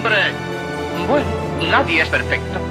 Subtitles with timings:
[0.00, 0.16] Hombre.
[1.08, 1.26] Bueno,
[1.70, 2.69] nadie es perfecto.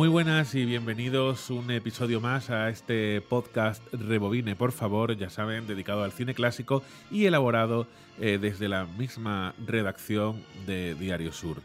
[0.00, 5.66] Muy buenas y bienvenidos un episodio más a este podcast Rebobine, por favor, ya saben,
[5.66, 7.86] dedicado al cine clásico y elaborado
[8.18, 11.58] eh, desde la misma redacción de Diario Sur.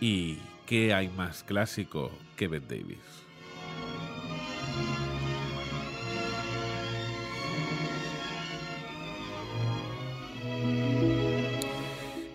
[0.00, 2.98] ¿Y qué hay más clásico que Ben Davis?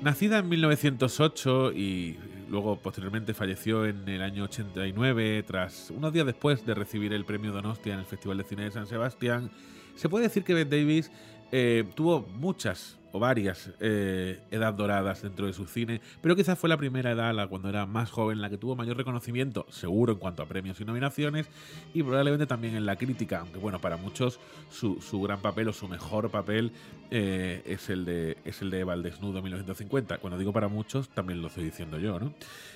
[0.01, 2.17] Nacida en 1908 y
[2.49, 7.51] luego posteriormente falleció en el año 89 tras unos días después de recibir el premio
[7.51, 9.51] Donostia en el Festival de Cine de San Sebastián,
[9.95, 11.11] se puede decir que Ben Davis
[11.51, 16.69] eh, tuvo muchas o varias eh, edad doradas dentro de su cine, pero quizás fue
[16.69, 20.19] la primera edad, la cuando era más joven, la que tuvo mayor reconocimiento, seguro en
[20.19, 21.47] cuanto a premios y nominaciones,
[21.93, 25.73] y probablemente también en la crítica, aunque bueno, para muchos su, su gran papel o
[25.73, 26.71] su mejor papel
[27.11, 30.17] eh, es, el de, es el de Eva Desnudo 1950.
[30.19, 32.33] Cuando digo para muchos, también lo estoy diciendo yo, ¿no?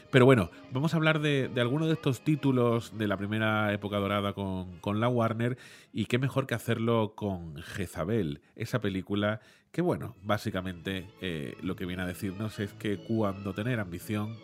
[0.10, 3.98] Pero bueno, vamos a hablar de, de algunos de estos títulos de la primera época
[3.98, 5.58] dorada con, con la Warner,
[5.92, 9.42] y qué mejor que hacerlo con Jezabel, esa película
[9.74, 14.38] que bueno, básicamente eh, lo que viene a decirnos es que cuando tener ambición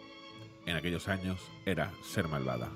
[0.65, 2.67] en aquellos años era ser malvada.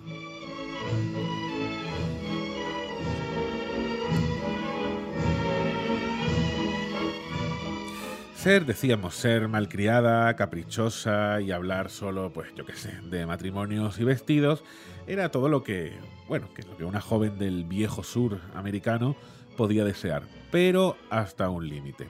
[8.36, 14.04] Ser, decíamos, ser malcriada, caprichosa y hablar solo, pues yo qué sé, de matrimonios y
[14.04, 14.64] vestidos,
[15.08, 15.94] era todo lo que,
[16.28, 19.16] bueno, que lo que una joven del viejo sur americano
[19.54, 22.10] podía desear, pero hasta un límite.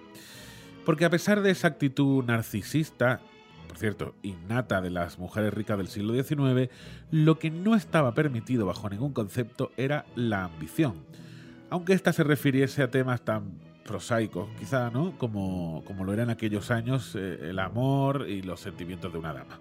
[0.85, 3.21] Porque a pesar de esa actitud narcisista,
[3.67, 6.69] por cierto, innata de las mujeres ricas del siglo XIX,
[7.09, 11.05] lo que no estaba permitido bajo ningún concepto era la ambición.
[11.69, 15.17] Aunque ésta se refiriese a temas tan prosaicos, quizá, ¿no?
[15.17, 19.59] Como, como lo eran aquellos años eh, el amor y los sentimientos de una dama.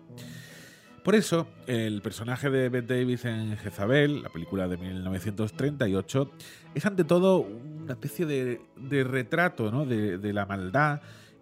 [1.03, 6.31] Por eso, el personaje de Bette Davis en Jezabel, la película de 1938,
[6.77, 9.85] es ante todo una especie de, de retrato ¿no?
[9.85, 11.01] de, la maldad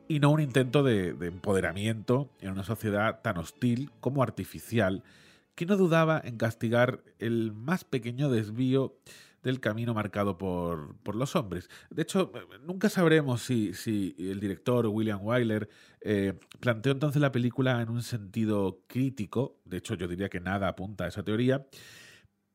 [0.09, 5.03] y no un intento de empoderamiento en una sociedad tan hostil como artificial
[5.54, 8.97] que no dudaba en castigar el más pequeño desvío
[9.42, 11.68] del camino marcado por, por, los hombres.
[11.90, 15.68] De hecho, nunca sabremos si, si el director William Wyler
[16.00, 20.68] eh, planteó entonces la película en un sentido crítico, de hecho yo diría que nada
[20.68, 21.66] apunta a esa teoría,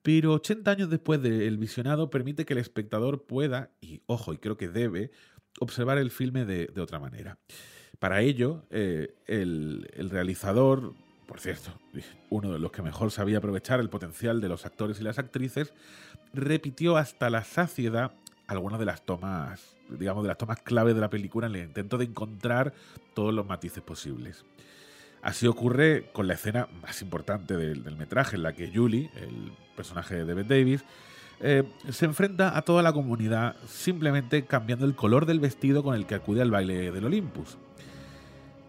[0.01, 4.56] pero 80 años después del visionado permite que el espectador pueda, y ojo, y creo
[4.56, 5.12] que debe,
[5.59, 7.40] observar el filme de, de otra manera.
[7.97, 10.94] Para ello, eh, el, el realizador
[11.25, 11.72] por cierto,
[12.30, 15.74] uno de los que mejor sabía aprovechar el potencial de los actores y las actrices,
[16.34, 18.12] repitió hasta la saciedad
[18.47, 21.97] algunas de las tomas, digamos, de las tomas clave de la película en el intento
[21.97, 22.74] de encontrar
[23.13, 24.46] todos los matices posibles.
[25.22, 30.16] Así ocurre con la escena más importante del, metraje, en la que Julie, el personaje
[30.16, 30.86] de David Davis,
[31.40, 36.06] eh, se enfrenta a toda la comunidad simplemente cambiando el color del vestido con el
[36.06, 37.57] que acude al baile del Olympus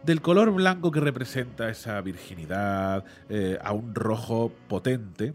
[0.06, 5.34] del color blanco que representa esa virginidad eh, a un rojo potente.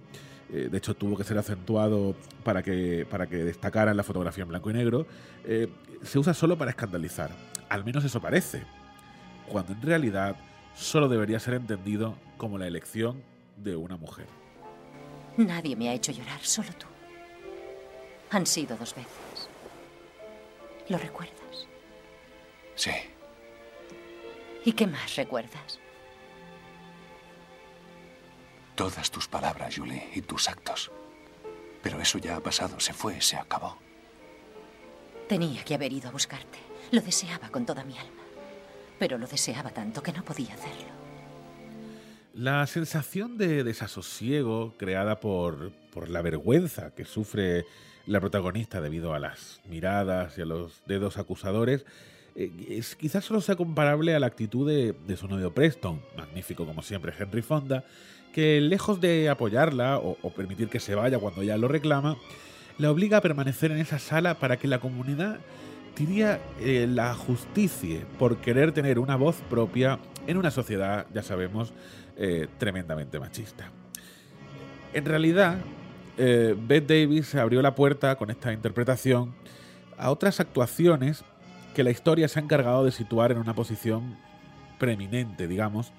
[0.49, 2.15] Eh, de hecho, tuvo que ser acentuado
[2.45, 5.05] para que, para que destacara en la fotografía en blanco y negro.
[5.43, 5.67] Eh,
[6.03, 7.31] se usa solo para escandalizar.
[7.67, 8.63] Al menos eso parece.
[9.49, 10.37] Cuando en realidad
[10.73, 13.21] solo debería ser entendido como la elección
[13.57, 14.27] de una mujer.
[15.35, 16.87] Nadie me ha hecho llorar, solo tú.
[18.29, 19.49] Han sido dos veces.
[20.87, 21.67] ¿Lo recuerdas?
[22.75, 22.91] Sí.
[24.63, 25.79] ¿Y qué más recuerdas?
[28.75, 30.91] Todas tus palabras, Julie, y tus actos.
[31.81, 33.77] Pero eso ya ha pasado, se fue, se acabó.
[35.27, 36.59] Tenía que haber ido a buscarte.
[36.91, 38.21] Lo deseaba con toda mi alma.
[38.99, 41.01] Pero lo deseaba tanto que no podía hacerlo.
[42.33, 47.65] La sensación de desasosiego creada por, por la vergüenza que sufre
[48.05, 51.85] la protagonista debido a las miradas y a los dedos acusadores
[52.35, 56.81] eh, es, quizás solo sea comparable a la actitud de, su novio Preston, magnífico como
[56.81, 57.83] siempre Henry Fonda,
[58.33, 62.17] que lejos de apoyarla o, permitir que se vaya cuando ella lo reclama,
[62.77, 65.39] la obliga a permanecer en esa sala para que la comunidad
[65.97, 71.73] diría eh, la justicia por querer tener una voz propia en una sociedad, ya sabemos,
[72.15, 73.69] eh, tremendamente machista.
[74.93, 75.57] En realidad,
[76.17, 79.33] Beth Davis abrió la puerta con esta interpretación
[79.97, 81.23] a otras actuaciones
[81.73, 84.17] que la historia se ha encargado de situar en una posición
[84.79, 85.91] preeminente, digamos,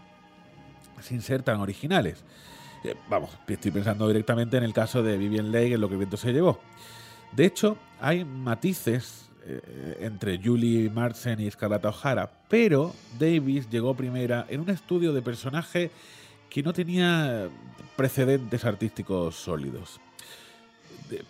[1.01, 2.25] sin ser tan originales.
[2.85, 6.17] Eh, vamos, estoy pensando directamente en el caso de Vivian Leigh en lo que viento
[6.17, 6.61] se llevó.
[7.33, 14.47] De hecho, hay matices eh, entre Julie Marsen y Scarlett O'Hara, pero Davis llegó primera
[14.49, 15.91] en un estudio de personaje
[16.51, 17.49] que no tenía
[17.97, 20.01] precedentes artísticos sólidos.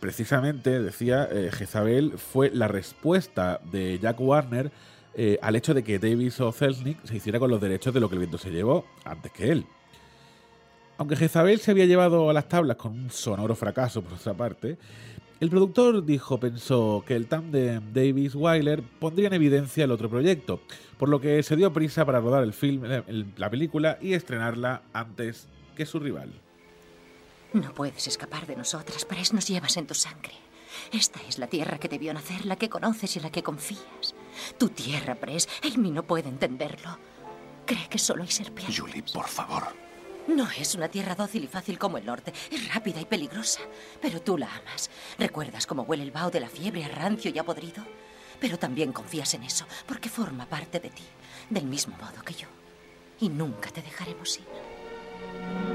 [0.00, 4.70] Precisamente, decía, eh, Jezabel fue la respuesta de Jack Warner
[5.14, 8.08] eh, al hecho de que Davis o Selznick se hiciera con los derechos de lo
[8.08, 9.66] que el viento se llevó antes que él.
[10.96, 14.78] Aunque Jezabel se había llevado a las tablas con un sonoro fracaso por otra parte,
[15.40, 20.60] el productor dijo, pensó que el tándem Davis-Wyler pondría en evidencia el otro proyecto,
[20.98, 22.84] por lo que se dio prisa para rodar el film,
[23.36, 26.30] la película y estrenarla antes que su rival.
[27.52, 30.32] No puedes escapar de nosotras, Press, nos llevas en tu sangre.
[30.90, 33.42] Esta es la tierra que te vio nacer, la que conoces y en la que
[33.42, 34.14] confías.
[34.58, 35.48] Tu tierra, Press.
[35.62, 36.98] Amy no puede entenderlo.
[37.66, 38.78] Cree que solo hay serpientes.
[38.78, 39.64] Julie, por favor.
[40.28, 42.32] No es una tierra dócil y fácil como el norte.
[42.50, 43.60] Es rápida y peligrosa.
[44.00, 44.90] Pero tú la amas.
[45.18, 47.84] ¿Recuerdas cómo huele el vaho de la fiebre a rancio y a podrido?
[48.40, 51.04] Pero también confías en eso, porque forma parte de ti,
[51.50, 52.48] del mismo modo que yo.
[53.20, 55.71] Y nunca te dejaremos ir.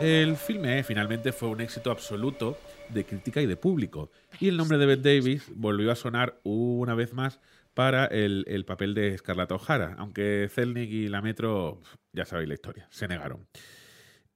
[0.00, 2.58] El filme finalmente fue un éxito absoluto
[2.90, 4.10] de crítica y de público.
[4.40, 7.40] Y el nombre de Bette Davis volvió a sonar una vez más
[7.74, 11.80] para el, el papel de Scarlett O'Hara, aunque Zelnick y la Metro,
[12.12, 13.46] ya sabéis la historia, se negaron.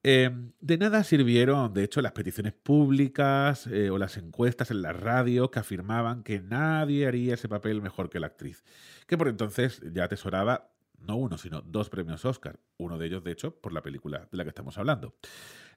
[0.04, 4.92] Eh, de nada sirvieron, de hecho, las peticiones públicas eh, o las encuestas en la
[4.92, 8.64] radio que afirmaban que nadie haría ese papel mejor que la actriz,
[9.06, 13.32] que por entonces ya atesoraba no uno, sino dos premios Oscar, uno de ellos, de
[13.32, 15.14] hecho, por la película de la que estamos hablando.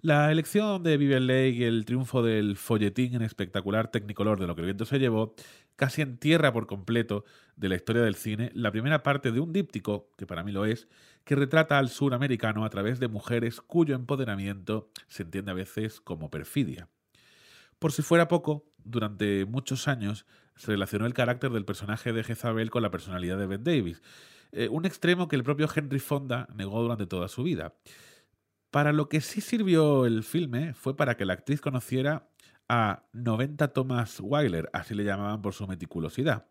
[0.01, 4.55] La elección de Vivian Leigh y el triunfo del folletín en espectacular Technicolor de lo
[4.55, 5.35] que el viento se llevó
[5.75, 7.23] casi entierra por completo
[7.55, 10.65] de la historia del cine la primera parte de un díptico, que para mí lo
[10.65, 10.87] es,
[11.23, 16.31] que retrata al suramericano a través de mujeres cuyo empoderamiento se entiende a veces como
[16.31, 16.89] perfidia.
[17.77, 20.25] Por si fuera poco, durante muchos años
[20.55, 24.01] se relacionó el carácter del personaje de Jezabel con la personalidad de Ben Davis,
[24.51, 27.73] eh, un extremo que el propio Henry Fonda negó durante toda su vida.
[28.69, 32.29] Para lo que sí sirvió el filme fue para que la actriz conociera
[32.69, 36.45] a 90 Thomas Weiler, así le llamaban por su meticulosidad.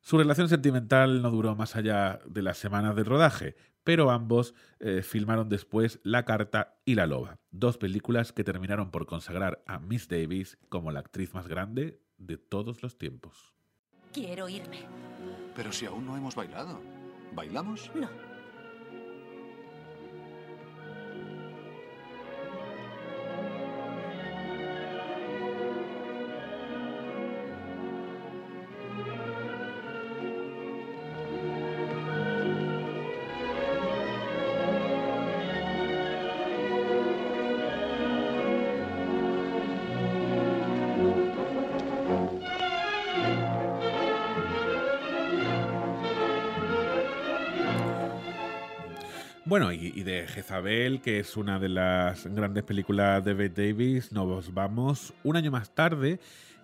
[0.00, 5.02] Su relación sentimental no duró más allá de las semanas de rodaje, pero ambos eh,
[5.02, 10.08] filmaron después La Carta y La Loba, dos películas que terminaron por consagrar a Miss
[10.08, 13.54] Davis como la actriz más grande de todos los tiempos.
[14.12, 14.86] Quiero irme.
[15.54, 16.80] Pero si aún no hemos bailado.
[17.34, 17.90] ¿Bailamos?
[17.94, 18.08] No.
[49.54, 54.10] Bueno, y, y, de Jezabel, que es una de las grandes películas de Bette Davis,
[54.10, 56.18] nos vamos un año más tarde.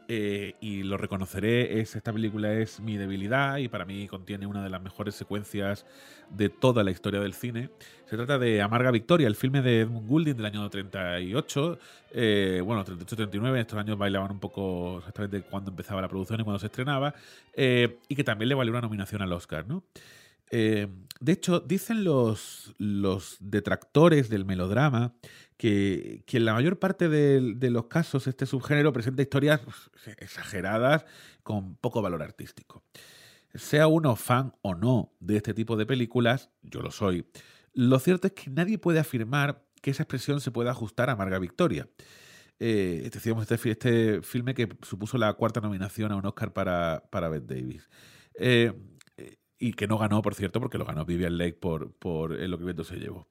[0.09, 4.65] Eh, y lo reconoceré, es, esta película es mi debilidad y para mí contiene una
[4.65, 5.87] de las mejores secuencias
[6.31, 7.71] de toda la historia del cine.
[8.07, 11.79] Se trata de Amarga Victoria, el filme de Edmund Goulding del año 38.
[12.11, 16.43] Eh, bueno, 38-39, en estos años bailaban un poco exactamente cuando empezaba la producción y
[16.43, 17.15] cuando se estrenaba.
[17.55, 19.85] Eh, y que también le valió una nominación al Oscar, ¿no?
[20.51, 20.89] Eh,
[21.21, 25.15] de hecho, dicen los, los, detractores del melodrama
[25.57, 29.61] que, que en la mayor parte de, los casos este subgénero presenta historias
[30.19, 31.05] exageradas
[31.43, 32.83] con poco valor artístico.
[33.55, 37.27] Sea uno fan o no de este tipo de películas, yo lo soy,
[37.75, 41.39] lo cierto es que nadie puede afirmar que esa expresión se pueda ajustar a Marga
[41.39, 41.89] Victoria.
[42.59, 47.29] Eh, decíamos, este, este, filme que supuso la cuarta nominación a un Oscar para, para
[47.29, 47.89] Bette Davis.
[48.35, 48.73] Eh,
[49.61, 52.65] y que no ganó, por cierto, porque lo ganó Vivian Lake por, por lo que
[52.65, 53.29] viento se llevó.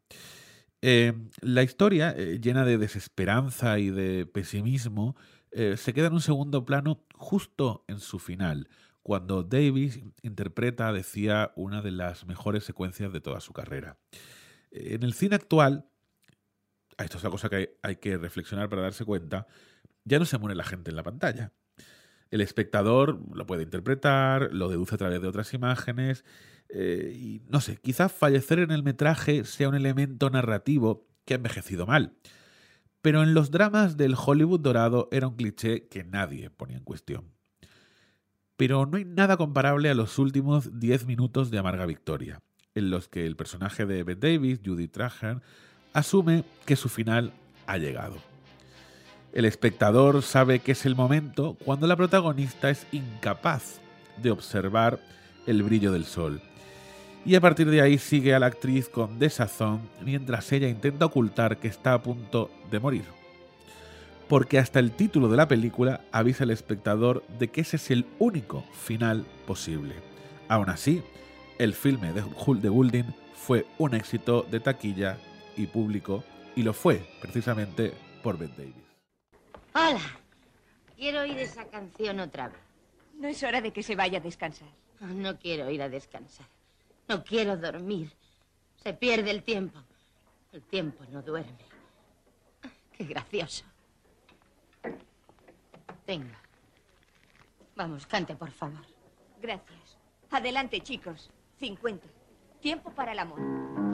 [1.42, 5.18] la historia, llena de desesperanza y de pesimismo,
[5.52, 8.70] se queda en un segundo plano justo en su final,
[9.02, 13.98] cuando Davis interpreta, decía, una de las mejores secuencias de toda su carrera.
[14.72, 15.90] En el cine actual,
[16.98, 19.48] esto es una cosa que hay que reflexionar para darse cuenta,
[20.06, 21.54] ya no se muere la gente en la pantalla.
[22.32, 26.24] El espectador lo puede interpretar, lo deduce a través de otras imágenes,
[26.70, 31.38] eh, y no sé, quizás fallecer en el metraje sea un elemento narrativo que ha
[31.38, 32.14] envejecido mal.
[33.02, 37.34] Pero en los dramas del Hollywood dorado era un cliché que nadie ponía en cuestión.
[38.58, 42.42] Pero no hay nada comparable a los últimos 10 minutos de Amarga Victoria,
[42.76, 45.42] en los que el personaje de Bette Davis, Judy Trahan,
[45.94, 47.32] asume que su final
[47.68, 48.29] ha llegado.
[49.32, 53.80] El espectador sabe que es el momento cuando la protagonista es incapaz
[54.18, 55.00] de observar
[55.46, 56.42] el brillo del sol.
[57.26, 61.58] Y a partir de ahí sigue a la actriz con desazón mientras ella intenta ocultar
[61.58, 63.04] que está a punto de morir.
[64.28, 68.06] Porque hasta el título de la película avisa al espectador de que ese es el
[68.18, 69.96] único final posible.
[70.48, 71.04] Aún así,
[71.60, 75.18] el filme de Hulk de Goulding fue un éxito de taquilla
[75.58, 76.24] y público,
[76.56, 77.94] y lo fue precisamente
[78.24, 78.89] por Ben Davis.
[79.80, 80.02] Hola,
[80.98, 82.60] quiero oír esa canción otra vez.
[83.14, 84.68] No es hora de que se vaya a descansar.
[85.00, 86.46] No quiero ir a descansar.
[87.08, 88.12] No quiero dormir.
[88.84, 89.80] Se pierde el tiempo.
[90.52, 91.66] El tiempo no duerme.
[92.92, 93.64] Qué gracioso.
[96.06, 96.38] Venga.
[97.76, 98.86] Vamos, cante, por favor.
[99.42, 99.98] Gracias.
[100.30, 101.32] Adelante, chicos.
[101.58, 102.06] 50.
[102.60, 103.89] Tiempo para el amor.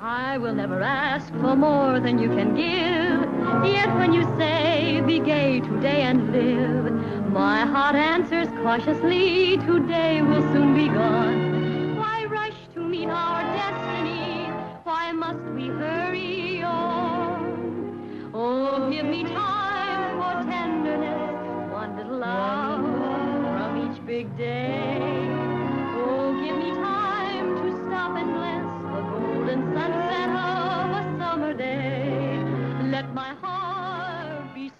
[0.00, 3.68] I will never ask for more than you can give.
[3.68, 10.42] Yet when you say, be gay today and live, my heart answers cautiously, today will
[10.52, 11.96] soon be gone.
[11.96, 14.46] Why rush to meet our destiny?
[14.84, 18.30] Why must we hurry on?
[18.32, 25.47] Oh, give me time for tenderness, one little love from each big day.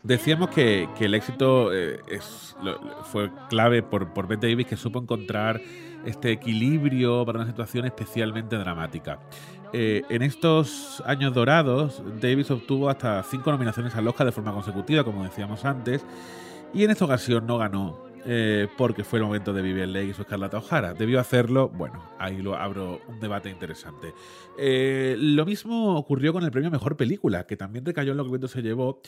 [0.08, 2.00] Decíamos que, el éxito eh,
[3.12, 5.60] fue clave por, por Bette Davis, que supo encontrar
[6.06, 9.20] este equilibrio para una situación especialmente dramática.
[9.74, 15.04] Eh, en estos años dorados, Davis obtuvo hasta cinco nominaciones al Oscar de forma consecutiva,
[15.04, 16.06] como decíamos antes,
[16.72, 20.14] y en esta ocasión no ganó eh, porque fue el momento de Vivian Leigh y
[20.14, 20.94] su Escarlata O'Hara.
[20.94, 24.14] Debió hacerlo, bueno, ahí lo abro un debate interesante.
[24.56, 28.62] Lo mismo ocurrió con el premio Mejor Película, que también recayó en lo que se
[28.62, 29.02] llevó.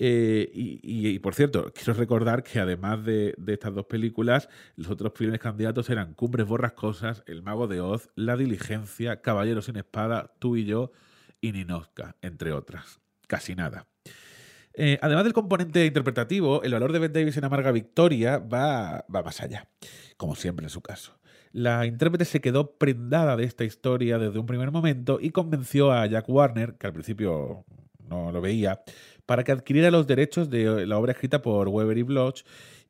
[0.00, 5.40] Eh, y, por cierto, quiero recordar que además de, estas dos películas, los otros filmes
[5.40, 10.64] candidatos eran Cumbres Borrascosas, El Mago de Oz, La Diligencia, Caballero sin Espada, Tú y
[10.64, 10.92] yo
[11.40, 13.00] y Ninoska, entre otras.
[13.26, 13.88] Casi nada.
[14.74, 19.22] Eh, además del componente interpretativo, el valor de Ben Davis en Amarga Victoria va, va
[19.24, 19.68] más allá,
[20.16, 21.18] como siempre en su caso.
[21.50, 26.06] La intérprete se quedó prendada de esta historia desde un primer momento y convenció a
[26.06, 27.64] Jack Warner, que al principio
[28.08, 28.82] no lo veía,
[29.28, 32.44] para que adquiriera los derechos de la obra escrita por Weber y Bloch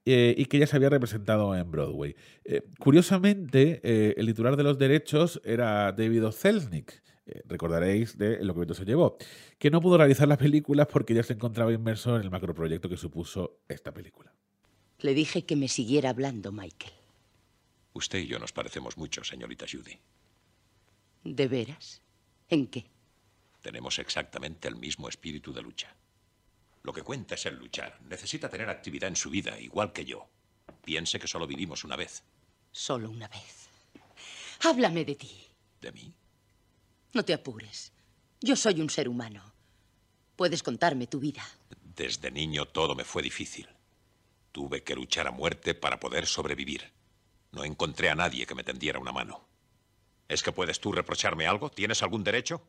[0.04, 2.14] eh, y que ya se había representado en Broadway.
[2.44, 3.80] Eh, curiosamente,
[4.16, 6.30] el titular de los derechos era David O.
[6.30, 9.18] Eh, recordaréis de lo que se llevó,
[9.58, 12.96] que no pudo realizar las películas porque ya se encontraba inmerso en el macroproyecto que
[12.96, 14.32] supuso esta película.
[15.00, 16.94] Le dije que me siguiera hablando, Michael.
[17.94, 19.98] Usted y yo nos parecemos mucho, señorita Judy.
[21.24, 22.00] ¿De veras?
[22.48, 22.86] ¿En qué?
[23.60, 25.96] Tenemos exactamente el mismo espíritu de lucha.
[26.82, 27.98] Lo que cuenta es el luchar.
[28.02, 30.28] Necesita tener actividad en su vida, igual que yo.
[30.84, 32.22] Piense que solo vivimos una vez.
[32.72, 33.68] Solo una vez.
[34.60, 35.46] Háblame de ti.
[35.80, 36.12] ¿De mí?
[37.12, 37.92] No te apures.
[38.40, 39.52] Yo soy un ser humano.
[40.36, 41.42] Puedes contarme tu vida.
[41.82, 43.68] Desde niño todo me fue difícil.
[44.52, 46.92] Tuve que luchar a muerte para poder sobrevivir.
[47.52, 49.48] No encontré a nadie que me tendiera una mano.
[50.28, 51.70] ¿Es que puedes tú reprocharme algo?
[51.70, 52.62] ¿Tienes algún derecho?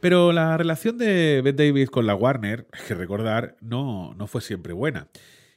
[0.00, 4.40] Pero la relación de Beth Davis con la Warner, hay que recordar, no, no fue
[4.40, 5.08] siempre buena.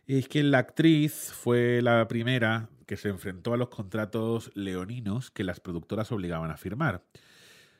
[0.05, 5.43] Es que la actriz fue la primera que se enfrentó a los contratos leoninos que
[5.43, 7.03] las productoras obligaban a firmar.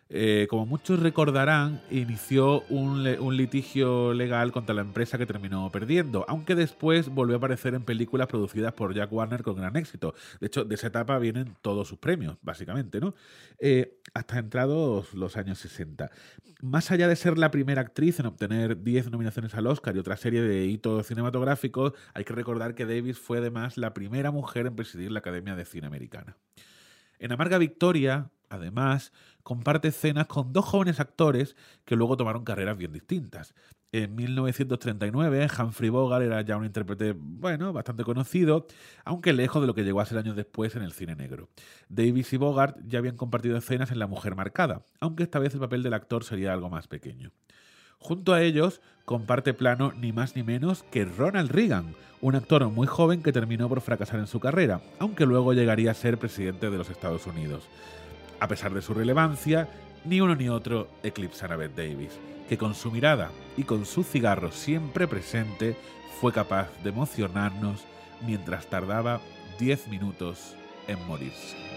[0.07, 3.03] Eh, como muchos recordarán, inició un,
[3.35, 8.27] litigio legal contra la empresa que terminó perdiendo, aunque después volvió a aparecer en películas
[8.27, 10.13] producidas por Jack Warner con gran éxito.
[10.39, 13.15] De hecho, de esa etapa vienen todos sus premios, básicamente, ¿no?
[13.57, 16.12] Eh, hasta entrados los años 60.
[16.62, 20.17] Más allá de ser la primera actriz en obtener 10 nominaciones al Oscar y otra
[20.17, 24.75] serie de hitos cinematográficos, hay que recordar que Davis fue además la primera mujer en
[24.75, 26.38] presidir la Academia de Cine Americana.
[27.17, 32.91] En Amarga Victoria, además, comparte escenas con dos jóvenes actores que luego tomaron carreras bien
[32.91, 33.53] distintas.
[33.91, 38.67] En 1939, Humphrey Bogart era ya un intérprete, bueno, bastante conocido,
[39.05, 41.47] aunque lejos de lo que llegó a ser años después en el cine negro.
[41.88, 45.62] Davis y Bogart ya habían compartido escenas en La Mujer Marcada, aunque esta vez el
[45.62, 47.31] papel del actor sería algo más pequeño.
[48.00, 52.88] Junto a ellos, comparte plano ni más ni menos que Ronald Reagan, un actor muy
[52.88, 56.77] joven que terminó por fracasar en su carrera, aunque luego llegaría a ser presidente de
[56.77, 57.69] los Estados Unidos.
[58.39, 59.70] A pesar de su relevancia,
[60.04, 64.04] ni uno ni otro eclipsan a Bette Davis, que con su mirada y con su
[64.04, 65.75] cigarro siempre presente
[66.20, 67.84] fue capaz de emocionarnos
[68.25, 69.22] mientras tardaba
[69.60, 70.56] 10 minutos
[70.88, 71.75] en morirse.